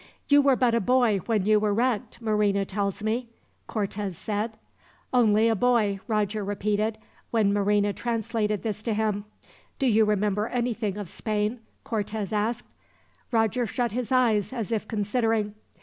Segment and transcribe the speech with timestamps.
[0.29, 3.29] "You were but a boy when you were wrecked, Marina tells me?"
[3.67, 4.57] Cortez said.
[5.13, 6.97] "Only a boy," Roger repeated,
[7.29, 9.25] when Marina translated this to him.
[9.77, 12.65] "Do you remember anything of Spain?" Cortez asked.
[13.31, 15.53] Roger shut his eyes, as if considering.